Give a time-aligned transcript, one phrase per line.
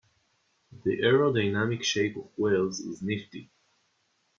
[0.83, 3.51] The aerodynamic shape of whales is nifty.